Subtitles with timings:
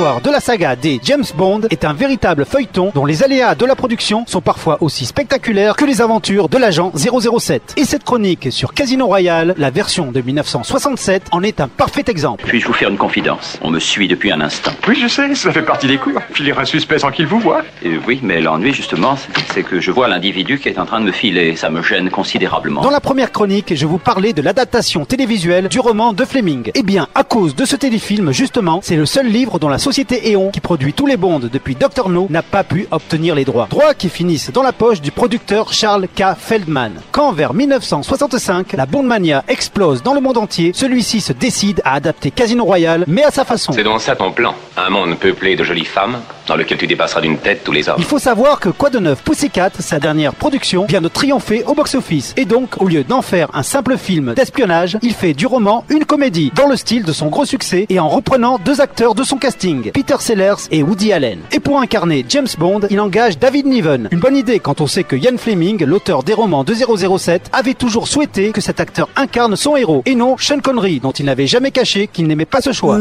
[0.00, 3.66] L'histoire de la saga des James Bond est un véritable feuilleton dont les aléas de
[3.66, 7.74] la production sont parfois aussi spectaculaires que les aventures de l'agent 007.
[7.76, 12.44] Et cette chronique sur Casino Royale, la version de 1967, en est un parfait exemple.
[12.46, 13.58] Puis-je vous faire une confidence?
[13.60, 14.70] On me suit depuis un instant.
[14.88, 16.16] Oui, je sais, ça fait partie des coups.
[16.32, 17.60] Filer un suspect sans qu'il vous voit.
[17.84, 21.00] Euh, oui, mais l'ennui, justement, c'est- c'est que je vois l'individu qui est en train
[21.00, 21.56] de me filer.
[21.56, 22.80] Ça me gêne considérablement.
[22.80, 26.70] Dans la première chronique, je vous parlais de l'adaptation télévisuelle du roman de Fleming.
[26.74, 29.89] Eh bien, à cause de ce téléfilm, justement, c'est le seul livre dont la société
[29.98, 32.08] Eon, qui produit tous les Bonds depuis Dr.
[32.08, 33.66] No, n'a pas pu obtenir les droits.
[33.70, 36.36] Droits qui finissent dans la poche du producteur Charles K.
[36.38, 36.92] Feldman.
[37.12, 42.30] Quand vers 1965, la Bondmania explose dans le monde entier, celui-ci se décide à adapter
[42.30, 43.72] Casino Royale, mais à sa façon.
[43.72, 44.54] C'est donc ça ton plan.
[44.76, 47.94] Un monde peuplé de jolies femmes, dans lequel tu dépasseras d'une tête tous les hommes.
[47.98, 51.74] Il faut savoir que Quoi de neuf Pussycat, sa dernière production, vient de triompher au
[51.74, 52.34] box-office.
[52.36, 56.04] Et donc, au lieu d'en faire un simple film d'espionnage, il fait du roman une
[56.04, 59.36] comédie, dans le style de son gros succès et en reprenant deux acteurs de son
[59.36, 61.38] casting, Peter Sellers et Woody Allen.
[61.52, 64.08] Et pour incarner James Bond, il engage David Niven.
[64.10, 67.74] Une bonne idée quand on sait que Ian Fleming, l'auteur des romans de 007, avait
[67.74, 71.46] toujours souhaité que cet acteur incarne son héros, et non Sean Connery, dont il n'avait
[71.46, 72.98] jamais caché qu'il n'aimait pas ce choix.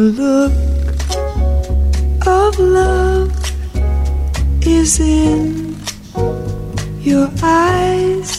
[2.50, 3.32] Look of love
[4.66, 5.69] is in your eyes.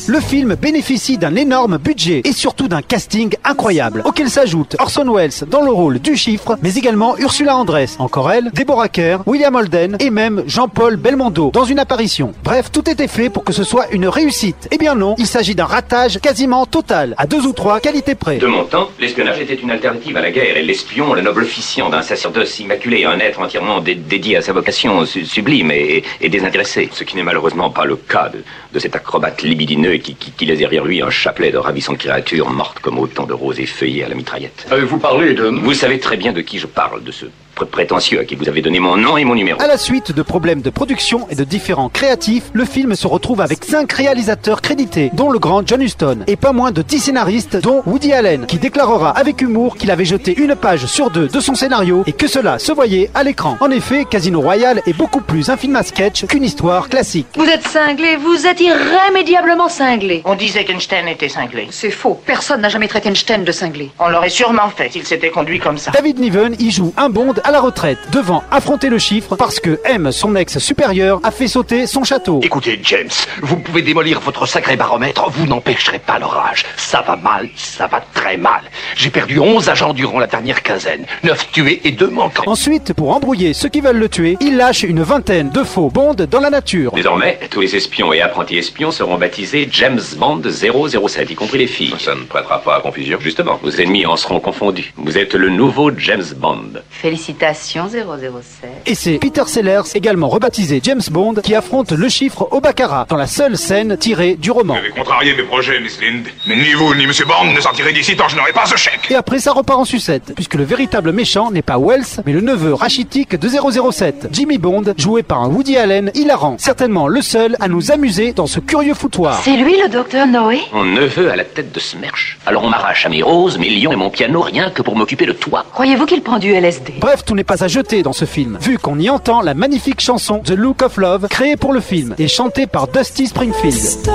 [0.08, 5.30] Le film bénéficie d'un énorme budget et surtout d'un casting incroyable, auquel s'ajoute Orson Welles
[5.48, 9.96] dans le rôle du chiffre, mais également Ursula Andress, encore elle, Deborah Kerr, William Holden
[9.98, 12.32] et même Jean-Paul Belmondo dans une apparition.
[12.44, 14.68] Bref, tout était fait pour que ce soit une réussite.
[14.70, 18.36] Eh bien non, il s'agit d'un ratage quasiment total, à deux ou trois qualités près.
[18.38, 21.88] De mon temps, l'espionnage était une alternative à la guerre et l'espion, le noble officiant
[21.88, 26.28] d'un sacerdoce immaculé, un être entièrement dé- dédié à sa vocation su- sublime et, et
[26.28, 26.90] désintéressé.
[26.92, 28.42] Ce qui n'est malheureusement pas le cas de,
[28.72, 32.50] de cet acrobate libidineux qui, qui, qui laisse derrière lui un chapelet de ravissantes créatures
[32.50, 34.66] mortes comme autant de roses effeuillées à la mitraillette.
[34.72, 35.44] Euh, vous parlez de...
[35.44, 37.26] Vous savez très bien de qui je parle, de ce
[37.64, 39.60] prétentieux à qui vous avez donné mon nom et mon numéro.
[39.60, 43.40] À la suite de problèmes de production et de différents créatifs, le film se retrouve
[43.40, 47.56] avec 5 réalisateurs crédités, dont le grand John Huston, et pas moins de 10 scénaristes,
[47.56, 51.40] dont Woody Allen, qui déclarera avec humour qu'il avait jeté une page sur deux de
[51.40, 53.56] son scénario et que cela se voyait à l'écran.
[53.60, 57.26] En effet, Casino Royale est beaucoup plus un film à sketch qu'une histoire classique.
[57.36, 60.22] Vous êtes cinglé, vous êtes irrémédiablement cinglé.
[60.24, 61.68] On disait qu'Einstein était cinglé.
[61.70, 63.90] C'est faux, personne n'a jamais traité Einstein de cinglé.
[63.98, 65.90] On l'aurait sûrement fait s'il s'était conduit comme ça.
[65.90, 69.80] David Niven y joue un Bond à la retraite, devant affronter le chiffre parce que
[69.84, 72.38] M, son ex supérieur, a fait sauter son château.
[72.44, 73.10] Écoutez, James,
[73.42, 76.64] vous pouvez démolir votre sacré baromètre, vous n'empêcherez pas l'orage.
[76.76, 78.60] Ça va mal, ça va très mal.
[78.94, 81.06] J'ai perdu 11 agents durant la dernière quinzaine.
[81.24, 82.44] 9 tués et 2 manquants.
[82.46, 86.14] Ensuite, pour embrouiller ceux qui veulent le tuer, il lâche une vingtaine de faux Bond
[86.30, 86.92] dans la nature.
[86.92, 91.66] Désormais, tous les espions et apprentis espions seront baptisés James Bond 007, y compris les
[91.66, 91.96] filles.
[91.98, 93.18] Ça ne prêtera pas à confusion.
[93.20, 94.92] Justement, vos ennemis en seront confondus.
[94.96, 96.80] Vous êtes le nouveau James Bond.
[96.90, 98.70] Félicitations 007.
[98.86, 103.16] Et c'est Peter Sellers, également rebaptisé James Bond, qui affronte le chiffre au baccarat, dans
[103.16, 104.74] la seule scène tirée du roman.
[104.74, 106.26] Vous avez contrarié mes projets, Miss Lind.
[106.46, 109.10] Mais ni vous ni Monsieur Bond ne sortirez d'ici tant je n'aurai pas ce chèque.
[109.10, 112.40] Et après, ça repart en sucette, puisque le véritable méchant n'est pas Wells, mais le
[112.40, 117.56] neveu rachitique de 007, Jimmy Bond, joué par un Woody Allen hilarant, certainement le seul
[117.60, 119.40] à nous amuser dans ce curieux foutoir.
[119.42, 120.60] C'est lui le docteur Noé?
[120.72, 122.38] Mon neveu à la tête de Smerch.
[122.46, 125.26] Alors on m'arrache à mes roses, mes lions et mon piano rien que pour m'occuper
[125.26, 125.64] de toi.
[125.72, 128.78] Croyez-vous qu'il prend du LSD Bref, tout n'est pas à jeter dans ce film, vu
[128.78, 132.28] qu'on y entend la magnifique chanson The Look of Love, créée pour le film et
[132.28, 134.10] chantée par Dusty Springfield.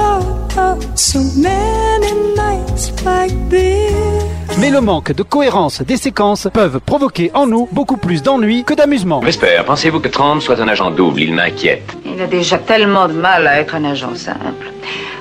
[4.59, 8.73] Mais le manque de cohérence des séquences peuvent provoquer en nous beaucoup plus d'ennui que
[8.73, 9.19] d'amusement.
[9.19, 11.21] Vesper, pensez-vous que Trump soit un agent double?
[11.21, 11.95] Il m'inquiète.
[12.05, 14.71] Il a déjà tellement de mal à être un agent simple.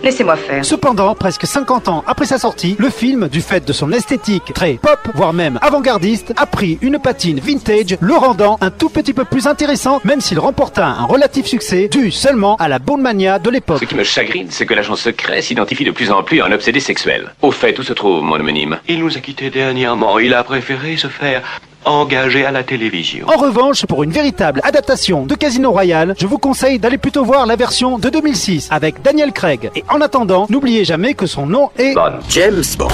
[0.05, 0.63] Laissez-moi faire.
[0.63, 4.75] Cependant, presque 50 ans après sa sortie, le film, du fait de son esthétique très
[4.75, 9.25] pop, voire même avant-gardiste, a pris une patine vintage, le rendant un tout petit peu
[9.25, 13.49] plus intéressant, même s'il remporta un relatif succès, dû seulement à la Bond mania de
[13.49, 13.81] l'époque.
[13.81, 16.53] Ce qui me chagrine, c'est que l'agent secret s'identifie de plus en plus à un
[16.53, 17.33] obsédé sexuel.
[17.41, 18.81] Au fait, où se trouve mon homonyme?
[18.87, 20.19] Il nous a quittés dernièrement.
[20.19, 21.43] Il a préféré se faire
[21.85, 23.27] engagé à la télévision.
[23.29, 27.47] En revanche, pour une véritable adaptation de Casino Royale, je vous conseille d'aller plutôt voir
[27.47, 29.71] la version de 2006 avec Daniel Craig.
[29.75, 31.95] Et en attendant, n'oubliez jamais que son nom est
[32.29, 32.89] James Bond.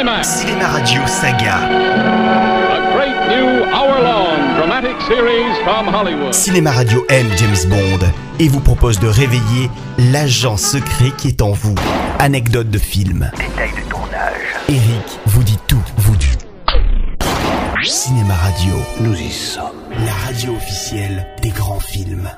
[0.00, 0.28] Climax.
[0.40, 1.56] Cinéma Radio Saga.
[1.56, 6.32] A great new hour-long dramatic series from Hollywood.
[6.32, 8.06] Cinéma Radio aime James Bond
[8.38, 9.70] et vous propose de réveiller
[10.10, 11.74] l'agent secret qui est en vous.
[12.18, 13.30] Anecdote de film.
[13.36, 14.40] Détail de tournage.
[14.68, 16.29] Eric vous dit tout, vous dit.
[17.84, 19.76] Cinéma Radio, Nous y sommes.
[20.04, 22.30] la radio officielle des grands films.